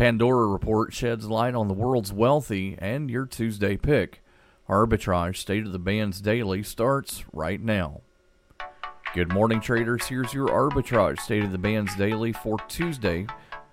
[0.00, 4.22] Pandora report sheds light on the world's wealthy and your Tuesday pick.
[4.66, 8.00] Arbitrage State of the Bands Daily starts right now.
[9.12, 10.06] Good morning, traders.
[10.06, 13.26] Here's your Arbitrage State of the Bands Daily for Tuesday,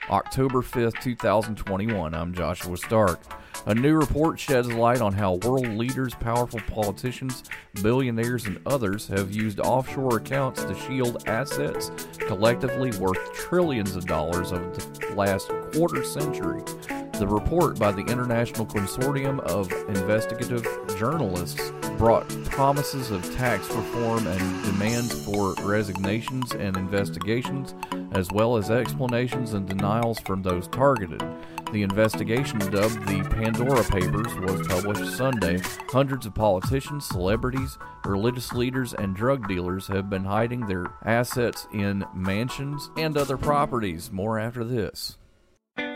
[0.10, 2.14] October 5th, 2021.
[2.14, 3.22] I'm Joshua Stark.
[3.68, 7.44] A new report sheds light on how world leaders, powerful politicians,
[7.84, 14.54] billionaires, and others have used offshore accounts to shield assets collectively worth trillions of dollars
[14.54, 16.62] over the last quarter century.
[17.18, 20.64] The report by the International Consortium of Investigative
[21.00, 27.74] Journalists brought promises of tax reform and demands for resignations and investigations,
[28.12, 31.24] as well as explanations and denials from those targeted.
[31.72, 35.60] The investigation, dubbed the Pandora Papers, was published Sunday.
[35.90, 42.06] Hundreds of politicians, celebrities, religious leaders, and drug dealers have been hiding their assets in
[42.14, 44.12] mansions and other properties.
[44.12, 45.18] More after this.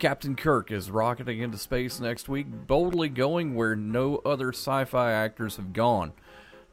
[0.00, 5.12] Captain Kirk is rocketing into space next week, boldly going where no other sci fi
[5.12, 6.14] actors have gone.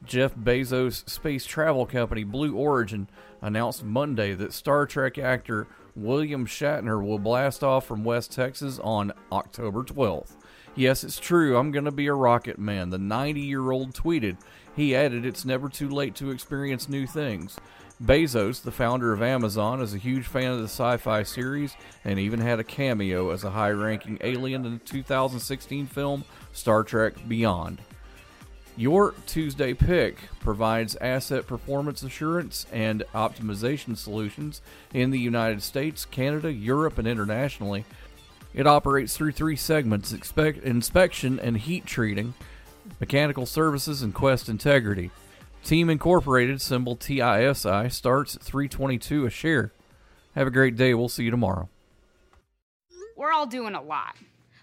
[0.06, 3.10] Jeff Bezos' space travel company Blue Origin
[3.42, 9.12] announced Monday that Star Trek actor William Shatner will blast off from West Texas on
[9.30, 10.38] October 12th.
[10.74, 14.38] Yes, it's true, I'm going to be a rocket man, the 90 year old tweeted.
[14.74, 17.58] He added, It's never too late to experience new things.
[18.04, 22.20] Bezos, the founder of Amazon, is a huge fan of the sci fi series and
[22.20, 27.16] even had a cameo as a high ranking alien in the 2016 film Star Trek
[27.28, 27.82] Beyond.
[28.76, 34.62] Your Tuesday pick provides asset performance assurance and optimization solutions
[34.94, 37.84] in the United States, Canada, Europe, and internationally.
[38.54, 42.36] It operates through three segments inspection and heat treating,
[43.00, 45.10] mechanical services, and quest integrity.
[45.64, 49.74] Team Incorporated, symbol TISI, starts at 322 a share.
[50.36, 50.94] Have a great day.
[50.94, 51.70] We'll see you tomorrow.
[53.16, 54.16] We're all doing a lot.